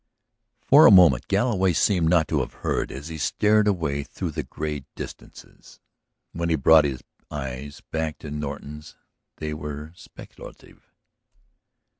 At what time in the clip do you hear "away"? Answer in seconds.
3.67-4.03